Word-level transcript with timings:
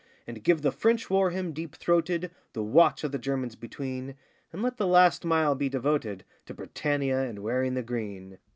And 0.25 0.43
give 0.43 0.63
the 0.63 0.71
French 0.71 1.11
war 1.11 1.29
hymn 1.29 1.53
deep 1.53 1.75
throated 1.75 2.31
The 2.53 2.63
Watch 2.63 3.03
of 3.03 3.11
the 3.11 3.19
Germans 3.19 3.55
between, 3.55 4.15
And 4.51 4.63
let 4.63 4.77
the 4.77 4.87
last 4.87 5.25
mile 5.25 5.53
be 5.53 5.69
devoted 5.69 6.23
To 6.47 6.55
'Britannia' 6.55 7.17
and 7.25 7.37
'Wearing 7.37 7.75
the 7.75 7.83
Green. 7.83 8.39